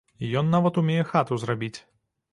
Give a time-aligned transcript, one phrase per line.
[0.39, 1.75] Ён нават умее хату зрабіць.